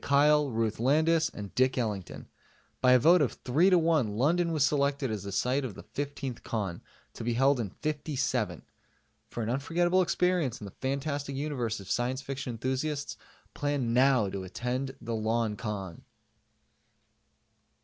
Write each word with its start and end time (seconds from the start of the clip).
Kyle, 0.03 0.49
Ruth 0.49 0.79
Landis 0.79 1.29
and 1.29 1.53
Dick 1.53 1.77
Ellington. 1.77 2.27
By 2.81 2.93
a 2.93 2.97
vote 2.97 3.21
of 3.21 3.33
3 3.45 3.69
to 3.69 3.77
1, 3.77 4.07
London 4.17 4.51
was 4.51 4.65
selected 4.65 5.11
as 5.11 5.21
the 5.21 5.31
site 5.31 5.63
of 5.63 5.75
the 5.75 5.83
15th 5.83 6.41
Con, 6.41 6.81
to 7.13 7.23
be 7.23 7.33
held 7.33 7.59
in 7.59 7.69
'57. 7.69 8.63
For 9.29 9.43
an 9.43 9.49
unforgettable 9.51 10.01
experience 10.01 10.59
in 10.59 10.65
the 10.65 10.71
fantastic 10.71 11.35
universe 11.35 11.79
of 11.79 11.91
science 11.91 12.23
fiction 12.23 12.49
enthusiasts, 12.53 13.15
plan 13.53 13.93
now 13.93 14.27
to 14.27 14.43
attend 14.43 14.95
the 14.99 15.13
LONCON! 15.13 16.03